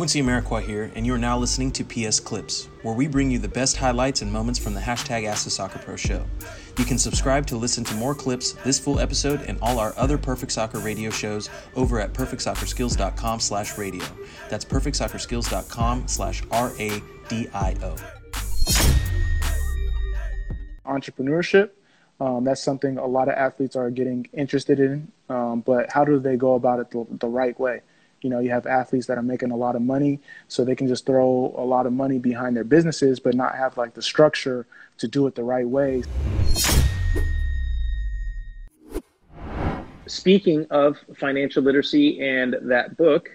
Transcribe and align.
Quincy 0.00 0.22
Amarikwa 0.22 0.62
here, 0.62 0.90
and 0.94 1.04
you 1.04 1.12
are 1.12 1.18
now 1.18 1.36
listening 1.36 1.70
to 1.70 1.84
PS 1.84 2.20
Clips, 2.20 2.70
where 2.80 2.94
we 2.94 3.06
bring 3.06 3.30
you 3.30 3.38
the 3.38 3.46
best 3.46 3.76
highlights 3.76 4.22
and 4.22 4.32
moments 4.32 4.58
from 4.58 4.72
the 4.72 4.80
hashtag 4.80 5.26
Ask 5.26 5.44
the 5.44 5.50
Soccer 5.50 5.78
Pro 5.78 5.94
show. 5.94 6.24
You 6.78 6.86
can 6.86 6.96
subscribe 6.96 7.46
to 7.48 7.58
listen 7.58 7.84
to 7.84 7.94
more 7.96 8.14
clips, 8.14 8.52
this 8.64 8.78
full 8.78 8.98
episode, 8.98 9.42
and 9.42 9.58
all 9.60 9.78
our 9.78 9.92
other 9.98 10.16
Perfect 10.16 10.52
Soccer 10.52 10.78
radio 10.78 11.10
shows 11.10 11.50
over 11.76 12.00
at 12.00 12.14
perfectsoccerskills.com 12.14 13.40
slash 13.40 13.76
radio. 13.76 14.06
That's 14.48 14.64
perfectsoccerskills.com 14.64 16.08
slash 16.08 16.42
R-A-D-I-O. 16.50 17.96
Entrepreneurship, 20.86 21.70
um, 22.20 22.44
that's 22.44 22.62
something 22.62 22.96
a 22.96 23.06
lot 23.06 23.28
of 23.28 23.34
athletes 23.34 23.76
are 23.76 23.90
getting 23.90 24.26
interested 24.32 24.80
in, 24.80 25.12
um, 25.28 25.60
but 25.60 25.92
how 25.92 26.06
do 26.06 26.18
they 26.18 26.36
go 26.36 26.54
about 26.54 26.80
it 26.80 26.90
the, 26.90 27.06
the 27.18 27.28
right 27.28 27.60
way? 27.60 27.82
You 28.22 28.28
know, 28.28 28.38
you 28.38 28.50
have 28.50 28.66
athletes 28.66 29.06
that 29.06 29.16
are 29.16 29.22
making 29.22 29.50
a 29.50 29.56
lot 29.56 29.76
of 29.76 29.82
money, 29.82 30.20
so 30.48 30.64
they 30.64 30.74
can 30.74 30.86
just 30.86 31.06
throw 31.06 31.54
a 31.56 31.64
lot 31.64 31.86
of 31.86 31.92
money 31.92 32.18
behind 32.18 32.56
their 32.56 32.64
businesses, 32.64 33.18
but 33.18 33.34
not 33.34 33.54
have 33.54 33.78
like 33.78 33.94
the 33.94 34.02
structure 34.02 34.66
to 34.98 35.08
do 35.08 35.26
it 35.26 35.34
the 35.34 35.42
right 35.42 35.66
way. 35.66 36.02
Speaking 40.06 40.66
of 40.70 40.98
financial 41.16 41.62
literacy 41.62 42.20
and 42.20 42.56
that 42.62 42.96
book, 42.96 43.30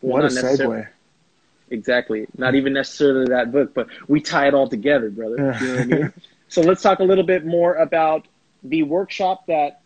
what 0.00 0.24
a 0.24 0.28
segue! 0.28 0.86
Exactly, 1.70 2.26
not 2.36 2.54
even 2.54 2.72
necessarily 2.72 3.26
that 3.26 3.50
book, 3.50 3.74
but 3.74 3.88
we 4.06 4.20
tie 4.20 4.46
it 4.46 4.54
all 4.54 4.68
together, 4.68 5.10
brother. 5.10 5.58
You 5.60 5.66
know 5.66 5.78
I 5.78 5.84
mean? 5.84 6.12
so 6.48 6.60
let's 6.60 6.80
talk 6.80 7.00
a 7.00 7.04
little 7.04 7.24
bit 7.24 7.44
more 7.44 7.74
about 7.74 8.26
the 8.62 8.84
workshop 8.84 9.46
that 9.46 9.80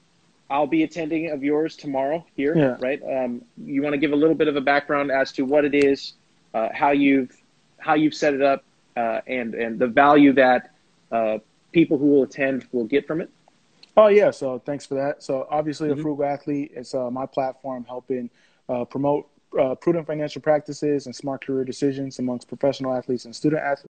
I'll 0.52 0.66
be 0.66 0.82
attending 0.82 1.30
of 1.30 1.42
yours 1.42 1.76
tomorrow 1.76 2.24
here, 2.36 2.54
yeah. 2.56 2.76
right? 2.80 3.00
Um, 3.02 3.42
you 3.56 3.82
want 3.82 3.94
to 3.94 3.98
give 3.98 4.12
a 4.12 4.16
little 4.16 4.34
bit 4.34 4.48
of 4.48 4.56
a 4.56 4.60
background 4.60 5.10
as 5.10 5.32
to 5.32 5.42
what 5.42 5.64
it 5.64 5.74
is, 5.74 6.12
uh, 6.52 6.68
how 6.74 6.90
you've 6.90 7.34
how 7.78 7.94
you've 7.94 8.14
set 8.14 8.34
it 8.34 8.42
up, 8.42 8.62
uh, 8.96 9.22
and 9.26 9.54
and 9.54 9.78
the 9.78 9.86
value 9.86 10.34
that 10.34 10.70
uh, 11.10 11.38
people 11.72 11.96
who 11.96 12.06
will 12.06 12.22
attend 12.24 12.68
will 12.70 12.84
get 12.84 13.06
from 13.06 13.22
it. 13.22 13.30
Oh 13.96 14.08
yeah, 14.08 14.30
so 14.30 14.58
thanks 14.58 14.84
for 14.84 14.94
that. 14.94 15.22
So 15.22 15.46
obviously, 15.50 15.88
mm-hmm. 15.88 16.00
a 16.00 16.02
frugal 16.02 16.26
athlete 16.26 16.72
is 16.76 16.94
uh, 16.94 17.10
my 17.10 17.24
platform 17.24 17.86
helping 17.88 18.28
uh, 18.68 18.84
promote 18.84 19.28
uh, 19.58 19.74
prudent 19.74 20.06
financial 20.06 20.42
practices 20.42 21.06
and 21.06 21.16
smart 21.16 21.44
career 21.44 21.64
decisions 21.64 22.18
amongst 22.18 22.46
professional 22.46 22.94
athletes 22.94 23.24
and 23.24 23.34
student 23.34 23.62
athletes. 23.62 23.88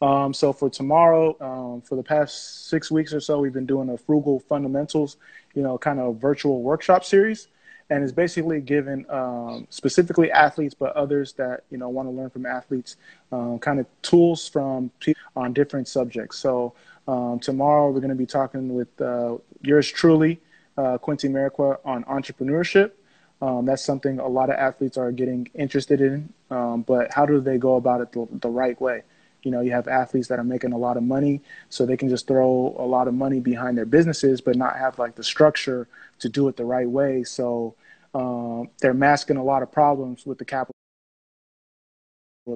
Um, 0.00 0.32
so 0.32 0.52
for 0.52 0.70
tomorrow, 0.70 1.36
um, 1.40 1.80
for 1.80 1.96
the 1.96 2.02
past 2.02 2.68
six 2.68 2.90
weeks 2.90 3.12
or 3.12 3.20
so, 3.20 3.40
we've 3.40 3.52
been 3.52 3.66
doing 3.66 3.88
a 3.90 3.98
frugal 3.98 4.38
fundamentals, 4.38 5.16
you 5.54 5.62
know, 5.62 5.76
kind 5.76 5.98
of 5.98 6.16
virtual 6.16 6.62
workshop 6.62 7.04
series, 7.04 7.48
and 7.90 8.04
it's 8.04 8.12
basically 8.12 8.60
given 8.60 9.06
um, 9.10 9.66
specifically 9.70 10.30
athletes, 10.30 10.74
but 10.74 10.94
others 10.94 11.32
that 11.34 11.64
you 11.70 11.78
know 11.78 11.88
want 11.88 12.06
to 12.06 12.12
learn 12.12 12.30
from 12.30 12.46
athletes, 12.46 12.96
um, 13.32 13.58
kind 13.58 13.80
of 13.80 13.86
tools 14.02 14.48
from 14.48 14.90
on 15.34 15.52
different 15.52 15.88
subjects. 15.88 16.38
So 16.38 16.74
um, 17.08 17.40
tomorrow 17.40 17.90
we're 17.90 18.00
going 18.00 18.10
to 18.10 18.14
be 18.14 18.26
talking 18.26 18.74
with 18.74 19.00
uh, 19.00 19.38
yours 19.62 19.90
truly, 19.90 20.40
uh, 20.76 20.98
Quincy 20.98 21.28
Amarikwa, 21.28 21.78
on 21.84 22.04
entrepreneurship. 22.04 22.92
Um, 23.40 23.66
that's 23.66 23.82
something 23.82 24.18
a 24.18 24.26
lot 24.26 24.50
of 24.50 24.56
athletes 24.56 24.96
are 24.96 25.12
getting 25.12 25.48
interested 25.54 26.00
in, 26.00 26.32
but 26.48 27.12
how 27.12 27.24
do 27.24 27.40
they 27.40 27.56
go 27.56 27.76
about 27.76 28.00
it 28.00 28.12
the, 28.12 28.26
the 28.32 28.48
right 28.48 28.80
way? 28.80 29.02
You 29.48 29.52
know, 29.52 29.62
you 29.62 29.72
have 29.72 29.88
athletes 29.88 30.28
that 30.28 30.38
are 30.38 30.44
making 30.44 30.74
a 30.74 30.76
lot 30.76 30.98
of 30.98 31.02
money, 31.02 31.40
so 31.70 31.86
they 31.86 31.96
can 31.96 32.10
just 32.10 32.26
throw 32.26 32.76
a 32.78 32.84
lot 32.84 33.08
of 33.08 33.14
money 33.14 33.40
behind 33.40 33.78
their 33.78 33.86
businesses, 33.86 34.42
but 34.42 34.56
not 34.56 34.76
have 34.76 34.98
like 34.98 35.14
the 35.14 35.24
structure 35.24 35.88
to 36.18 36.28
do 36.28 36.48
it 36.48 36.58
the 36.58 36.66
right 36.66 36.86
way. 36.86 37.24
So 37.24 37.74
um, 38.14 38.68
they're 38.82 38.92
masking 38.92 39.38
a 39.38 39.42
lot 39.42 39.62
of 39.62 39.72
problems 39.72 40.26
with 40.26 40.36
the 40.36 40.44
capital 40.44 40.74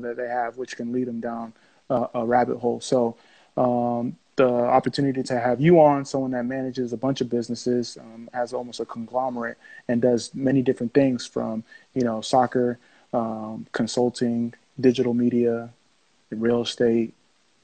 that 0.02 0.18
they 0.18 0.28
have, 0.28 0.58
which 0.58 0.76
can 0.76 0.92
lead 0.92 1.08
them 1.08 1.20
down 1.20 1.54
uh, 1.88 2.08
a 2.12 2.26
rabbit 2.26 2.58
hole. 2.58 2.82
So 2.82 3.16
um, 3.56 4.18
the 4.36 4.50
opportunity 4.50 5.22
to 5.22 5.40
have 5.40 5.62
you 5.62 5.80
on, 5.80 6.04
someone 6.04 6.32
that 6.32 6.44
manages 6.44 6.92
a 6.92 6.98
bunch 6.98 7.22
of 7.22 7.30
businesses, 7.30 7.96
um, 7.98 8.28
has 8.34 8.52
almost 8.52 8.80
a 8.80 8.84
conglomerate, 8.84 9.56
and 9.88 10.02
does 10.02 10.34
many 10.34 10.60
different 10.60 10.92
things 10.92 11.26
from 11.26 11.64
you 11.94 12.02
know 12.02 12.20
soccer, 12.20 12.78
um, 13.14 13.66
consulting, 13.72 14.52
digital 14.78 15.14
media, 15.14 15.70
real 16.36 16.62
estate, 16.62 17.14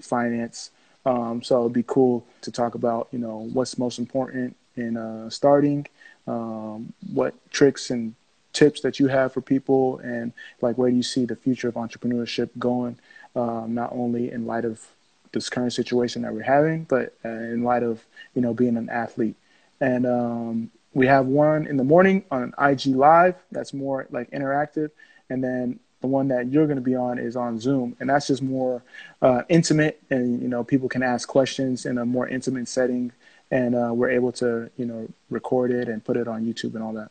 finance. 0.01 0.71
Um, 1.07 1.43
so 1.43 1.61
it'd 1.61 1.73
be 1.73 1.85
cool 1.87 2.27
to 2.43 2.51
talk 2.51 2.75
about, 2.75 3.09
you 3.13 3.19
know, 3.19 3.49
what's 3.53 3.79
most 3.79 3.99
important 3.99 4.57
in 4.77 4.97
uh, 4.97 5.31
starting, 5.31 5.87
um, 6.27 6.93
what 7.13 7.35
tricks 7.51 7.91
and 7.91 8.15
tips 8.53 8.81
that 8.81 8.99
you 8.99 9.07
have 9.09 9.33
for 9.33 9.41
people, 9.41 9.99
and 9.99 10.33
like 10.61 10.77
where 10.77 10.91
do 10.91 10.97
you 10.97 11.03
see 11.03 11.25
the 11.25 11.37
future 11.37 11.69
of 11.69 11.75
entrepreneurship 11.75 12.51
going, 12.59 12.99
um, 13.37 13.75
not 13.75 13.91
only 13.93 14.31
in 14.31 14.47
light 14.47 14.65
of 14.65 14.85
this 15.33 15.49
current 15.49 15.73
situation 15.73 16.23
that 16.23 16.33
we're 16.33 16.43
having, 16.43 16.85
but 16.85 17.15
uh, 17.25 17.29
in 17.29 17.63
light 17.63 17.83
of 17.83 18.05
you 18.35 18.43
know 18.43 18.55
being 18.55 18.77
an 18.77 18.89
athlete. 18.89 19.37
And 19.81 20.07
um, 20.07 20.71
we 20.95 21.07
have 21.07 21.27
one 21.27 21.67
in 21.67 21.77
the 21.77 21.85
morning 21.85 22.25
on 22.31 22.53
IG 22.59 22.87
Live 22.87 23.37
that's 23.53 23.73
more 23.73 24.07
like 24.11 24.31
interactive, 24.31 24.91
and 25.31 25.43
then 25.43 25.79
the 26.01 26.07
one 26.07 26.29
that 26.29 26.51
you're 26.51 26.67
going 26.67 26.77
to 26.77 26.83
be 26.83 26.95
on 26.95 27.19
is 27.19 27.37
on 27.37 27.59
Zoom, 27.59 27.97
and 28.01 28.09
that's 28.09 28.29
just 28.29 28.43
more 28.43 28.83
uh, 29.21 29.43
intimate, 29.49 30.01
and 30.11 30.41
you 30.41 30.49
know 30.49 30.63
people 30.63 30.89
can 30.89 31.03
ask 31.03 31.29
questions 31.29 31.87
in 31.87 31.99
a 31.99 32.07
more 32.07 32.29
intimate 32.29 32.69
setting, 32.69 33.13
and 33.51 33.75
uh, 33.75 33.91
we're 33.93 34.11
able 34.11 34.33
to 34.33 34.71
you 34.77 34.87
know 34.87 35.09
record 35.31 35.71
it 35.71 35.89
and 35.89 36.05
put 36.05 36.17
it 36.17 36.29
on 36.29 36.45
YouTube 36.45 36.75
and 36.75 36.83
all 36.83 36.93
that. 36.93 37.11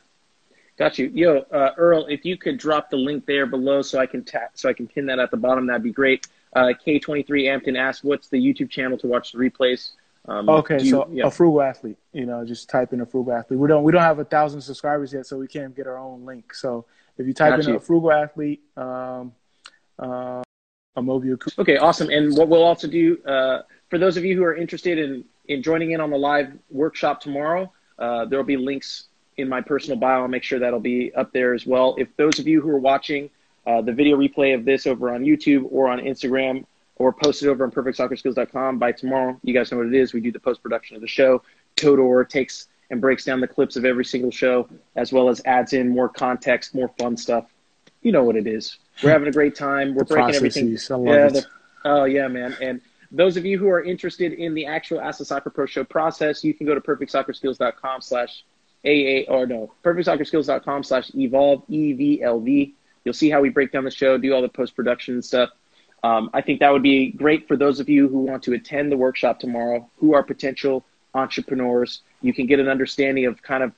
Got 0.77 0.97
you, 0.97 1.11
yo, 1.13 1.39
uh, 1.51 1.71
Earl. 1.77 2.05
If 2.07 2.23
you 2.23 2.37
could 2.37 2.57
drop 2.57 2.89
the 2.89 2.97
link 2.97 3.25
there 3.25 3.45
below, 3.45 3.81
so 3.81 3.99
I 3.99 4.05
can 4.05 4.23
tap, 4.23 4.51
so 4.53 4.69
I 4.69 4.73
can 4.73 4.87
pin 4.87 5.05
that 5.07 5.19
at 5.19 5.29
the 5.29 5.37
bottom, 5.37 5.67
that'd 5.67 5.83
be 5.83 5.91
great. 5.91 6.27
Uh, 6.53 6.71
K23 6.85 7.47
Ampton 7.47 7.77
asked, 7.77 8.03
"What's 8.03 8.29
the 8.29 8.37
YouTube 8.37 8.69
channel 8.69 8.97
to 8.99 9.07
watch 9.07 9.33
the 9.33 9.37
replays?" 9.37 9.91
Um, 10.29 10.47
okay, 10.47 10.79
you, 10.79 10.91
so 10.91 11.09
yeah. 11.11 11.25
a 11.25 11.31
frugal 11.31 11.63
athlete, 11.63 11.97
you 12.13 12.27
know, 12.27 12.45
just 12.45 12.69
type 12.69 12.93
in 12.93 13.01
a 13.01 13.05
frugal 13.05 13.33
athlete. 13.33 13.59
We 13.59 13.67
don't 13.67 13.83
we 13.83 13.91
don't 13.91 14.03
have 14.03 14.19
a 14.19 14.25
thousand 14.25 14.61
subscribers 14.61 15.11
yet, 15.11 15.25
so 15.25 15.37
we 15.37 15.47
can't 15.47 15.75
get 15.75 15.87
our 15.87 15.97
own 15.97 16.23
link. 16.23 16.53
So 16.53 16.85
if 17.17 17.25
you 17.25 17.33
type 17.33 17.53
Got 17.53 17.61
in 17.61 17.69
you. 17.69 17.75
a 17.77 17.79
frugal 17.79 18.11
athlete, 18.11 18.61
um, 18.77 19.33
uh, 19.97 20.43
a 20.95 21.01
mobile. 21.01 21.35
Okay, 21.57 21.77
awesome. 21.77 22.09
And 22.11 22.37
what 22.37 22.47
we'll 22.47 22.63
also 22.63 22.87
do 22.87 23.17
uh, 23.23 23.63
for 23.89 23.97
those 23.97 24.17
of 24.17 24.23
you 24.23 24.37
who 24.37 24.43
are 24.43 24.55
interested 24.55 24.99
in 24.99 25.25
in 25.47 25.63
joining 25.63 25.91
in 25.91 25.99
on 25.99 26.11
the 26.11 26.17
live 26.17 26.53
workshop 26.69 27.21
tomorrow, 27.21 27.71
uh, 27.97 28.25
there 28.25 28.37
will 28.37 28.45
be 28.45 28.57
links 28.57 29.05
in 29.37 29.49
my 29.49 29.61
personal 29.61 29.97
bio. 29.97 30.21
I'll 30.21 30.27
make 30.27 30.43
sure 30.43 30.59
that'll 30.59 30.79
be 30.79 31.11
up 31.15 31.33
there 31.33 31.55
as 31.55 31.65
well. 31.65 31.95
If 31.97 32.15
those 32.17 32.37
of 32.37 32.47
you 32.47 32.61
who 32.61 32.69
are 32.69 32.79
watching 32.79 33.31
uh, 33.65 33.81
the 33.81 33.93
video 33.93 34.15
replay 34.15 34.53
of 34.53 34.63
this 34.63 34.85
over 34.85 35.11
on 35.11 35.23
YouTube 35.23 35.65
or 35.71 35.87
on 35.87 35.99
Instagram 35.99 36.65
or 36.99 37.13
post 37.13 37.41
it 37.41 37.47
over 37.47 37.63
on 37.63 37.71
perfectsoccerskills.com 37.71 38.77
by 38.77 38.91
tomorrow. 38.91 39.39
You 39.43 39.53
guys 39.53 39.71
know 39.71 39.77
what 39.77 39.87
it 39.87 39.95
is. 39.95 40.13
We 40.13 40.21
do 40.21 40.31
the 40.31 40.39
post 40.39 40.61
production 40.61 40.95
of 40.95 41.01
the 41.01 41.07
show. 41.07 41.41
Todor 41.75 42.27
takes 42.27 42.67
and 42.91 42.99
breaks 42.99 43.23
down 43.23 43.39
the 43.39 43.47
clips 43.47 43.75
of 43.75 43.85
every 43.85 44.05
single 44.05 44.31
show, 44.31 44.67
as 44.95 45.13
well 45.13 45.29
as 45.29 45.41
adds 45.45 45.73
in 45.73 45.89
more 45.89 46.09
context, 46.09 46.75
more 46.75 46.91
fun 46.99 47.15
stuff. 47.15 47.45
You 48.01 48.11
know 48.11 48.23
what 48.23 48.35
it 48.35 48.47
is. 48.47 48.77
We're 49.03 49.11
having 49.11 49.27
a 49.27 49.31
great 49.31 49.55
time. 49.55 49.95
We're 49.95 50.03
the 50.03 50.15
breaking 50.15 50.35
everything. 50.35 50.69
yeah, 50.71 51.29
the, 51.29 51.45
oh 51.85 52.03
yeah, 52.05 52.27
man. 52.27 52.55
And 52.61 52.81
those 53.11 53.37
of 53.37 53.45
you 53.45 53.57
who 53.57 53.69
are 53.69 53.83
interested 53.83 54.33
in 54.33 54.53
the 54.53 54.65
actual 54.65 55.01
Ask 55.01 55.19
the 55.19 55.25
Soccer 55.25 55.49
Pro 55.49 55.65
Show 55.65 55.83
process, 55.83 56.43
you 56.43 56.53
can 56.53 56.65
go 56.65 56.75
to 56.75 56.81
perfectsoccerskills.com 56.81 58.01
slash 58.01 58.43
AA 58.85 59.29
or 59.29 59.45
no, 59.45 59.71
perfectsoccerskills.com 59.83 60.83
slash 60.83 61.11
evolve 61.15 61.63
E 61.67 61.93
V 61.93 62.23
L 62.23 62.39
V. 62.39 62.73
You'll 63.05 63.13
see 63.13 63.29
how 63.29 63.41
we 63.41 63.49
break 63.49 63.71
down 63.71 63.83
the 63.83 63.91
show, 63.91 64.17
do 64.17 64.33
all 64.33 64.41
the 64.41 64.49
post 64.49 64.75
production 64.75 65.21
stuff. 65.21 65.49
Um, 66.03 66.29
I 66.33 66.41
think 66.41 66.59
that 66.61 66.71
would 66.71 66.83
be 66.83 67.11
great 67.11 67.47
for 67.47 67.57
those 67.57 67.79
of 67.79 67.89
you 67.89 68.07
who 68.07 68.19
want 68.19 68.43
to 68.43 68.53
attend 68.53 68.91
the 68.91 68.97
workshop 68.97 69.39
tomorrow, 69.39 69.89
who 69.97 70.13
are 70.13 70.23
potential 70.23 70.85
entrepreneurs. 71.13 72.01
You 72.21 72.33
can 72.33 72.45
get 72.45 72.59
an 72.59 72.67
understanding 72.67 73.25
of 73.25 73.41
kind 73.41 73.63
of 73.63 73.73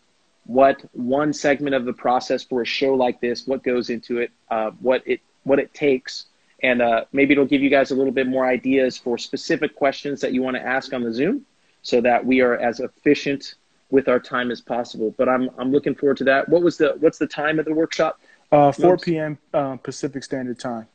what 0.46 0.82
one 0.94 1.34
segment 1.34 1.76
of 1.76 1.86
the 1.86 1.94
process 1.94 2.44
for 2.44 2.62
a 2.62 2.66
show 2.66 2.94
like 2.94 3.22
this, 3.22 3.48
what 3.48 3.64
goes 3.64 3.90
into 3.90 4.20
it, 4.20 4.32
uh, 4.50 4.72
what 4.80 5.04
it 5.06 5.22
what 5.44 5.60
it 5.60 5.74
takes, 5.74 6.26
and 6.62 6.82
uh, 6.82 7.06
maybe 7.12 7.34
it'll 7.34 7.46
give 7.46 7.62
you 7.62 7.70
guys 7.70 7.92
a 7.92 7.96
little 7.96 8.12
bit 8.12 8.28
more 8.28 8.46
ideas 8.46 8.98
for 8.98 9.18
specific 9.18 9.76
questions 9.76 10.22
that 10.22 10.34
you 10.34 10.44
want 10.44 10.56
to 10.56 10.62
ask 10.62 10.94
on 10.94 11.04
the 11.04 11.14
Zoom, 11.14 11.46
so 11.82 12.02
that 12.02 12.24
we 12.26 12.42
are 12.42 12.56
as 12.58 12.80
efficient 12.80 13.56
with 13.90 14.08
our 14.08 14.20
time 14.20 14.52
as 14.52 14.62
possible. 14.62 15.14
But 15.18 15.30
I'm 15.30 15.50
I'm 15.58 15.72
looking 15.72 15.96
forward 15.96 16.18
to 16.18 16.24
that. 16.26 16.50
What 16.50 16.62
was 16.62 16.78
the 16.78 16.96
what's 17.00 17.18
the 17.18 17.28
time 17.28 17.60
of 17.60 17.66
the 17.66 17.74
workshop? 17.74 18.20
Uh, 18.52 18.72
4 18.72 18.98
p.m. 18.98 19.38
Uh, 19.54 19.78
Pacific 19.78 20.24
Standard 20.24 20.60
Time. 20.60 20.88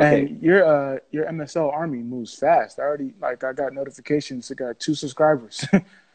Okay. 0.00 0.22
And 0.22 0.42
your 0.42 0.64
uh 0.64 0.98
your 1.12 1.26
MSL 1.26 1.72
army 1.72 1.98
moves 1.98 2.34
fast. 2.34 2.80
I 2.80 2.82
already 2.82 3.12
like 3.20 3.44
I 3.44 3.52
got 3.52 3.72
notifications. 3.72 4.50
I 4.50 4.54
got 4.54 4.80
two 4.80 4.94
subscribers. 4.94 5.64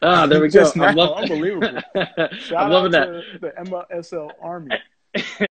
Ah, 0.02 0.26
there 0.26 0.40
we 0.40 0.48
go. 0.50 0.60
Just. 0.60 0.78
I'm 0.78 0.94
love- 0.96 1.16
Unbelievable. 1.16 1.80
Shout 2.38 2.58
I'm 2.64 2.70
loving 2.70 2.94
out 2.94 3.08
that. 3.40 3.40
the 3.40 3.70
MSL 3.70 4.30
army. 4.42 4.76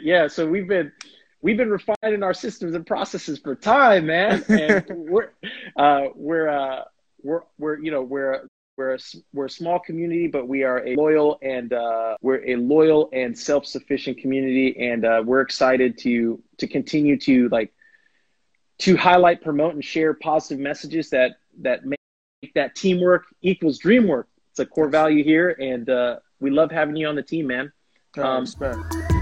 Yeah, 0.00 0.26
so 0.28 0.46
we've 0.48 0.66
been 0.66 0.90
we've 1.42 1.56
been 1.56 1.70
refining 1.70 2.22
our 2.22 2.32
systems 2.34 2.74
and 2.74 2.86
processes 2.86 3.38
for 3.38 3.54
time, 3.54 4.06
man. 4.06 4.42
And 4.48 4.84
we're 4.88 5.30
uh, 5.76 6.04
we're 6.14 6.48
uh, 6.48 6.84
we're 7.22 7.42
we're 7.58 7.78
you 7.78 7.90
know 7.90 8.02
we're 8.02 8.46
we're 8.76 8.94
a, 8.94 8.98
we're 9.32 9.46
a 9.46 9.50
small 9.50 9.78
community, 9.78 10.28
but 10.28 10.48
we 10.48 10.64
are 10.64 10.86
a 10.86 10.94
loyal 10.96 11.38
and 11.42 11.72
uh, 11.72 12.16
we're 12.22 12.44
a 12.46 12.56
loyal 12.56 13.08
and 13.12 13.38
self 13.38 13.66
sufficient 13.66 14.18
community, 14.18 14.88
and 14.88 15.04
uh, 15.04 15.22
we're 15.24 15.40
excited 15.42 15.98
to 15.98 16.42
to 16.58 16.66
continue 16.66 17.18
to 17.20 17.48
like 17.50 17.72
to 18.78 18.96
highlight, 18.96 19.42
promote, 19.42 19.74
and 19.74 19.84
share 19.84 20.14
positive 20.14 20.58
messages 20.58 21.10
that 21.10 21.32
that 21.60 21.84
make 21.84 21.98
that 22.54 22.74
teamwork 22.74 23.26
equals 23.42 23.78
dream 23.78 24.06
work. 24.06 24.28
It's 24.50 24.60
a 24.60 24.66
core 24.66 24.88
value 24.88 25.22
here, 25.22 25.50
and 25.50 25.88
uh, 25.88 26.16
we 26.40 26.50
love 26.50 26.70
having 26.70 26.96
you 26.96 27.08
on 27.08 27.14
the 27.14 27.22
team, 27.22 27.46
man. 27.46 27.72
Uh, 28.16 28.22
Um, 28.22 29.21